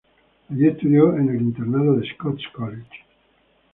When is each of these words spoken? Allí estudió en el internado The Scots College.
Allí 0.49 0.67
estudió 0.67 1.15
en 1.15 1.29
el 1.29 1.39
internado 1.43 2.01
The 2.01 2.11
Scots 2.15 2.47
College. 2.55 2.89